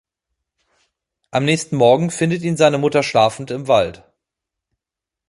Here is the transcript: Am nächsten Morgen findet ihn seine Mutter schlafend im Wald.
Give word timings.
Am 1.29 1.45
nächsten 1.45 1.75
Morgen 1.75 2.09
findet 2.09 2.41
ihn 2.41 2.57
seine 2.57 2.79
Mutter 2.79 3.03
schlafend 3.03 3.51
im 3.51 3.67
Wald. 3.67 4.03